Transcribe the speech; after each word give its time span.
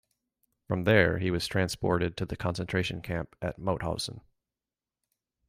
From 0.67 0.85
there, 0.85 1.19
he 1.19 1.29
was 1.29 1.45
transported 1.45 2.17
to 2.17 2.25
the 2.25 2.35
concentration 2.35 3.03
camp 3.03 3.35
at 3.39 3.59
Mauthausen. 3.59 4.21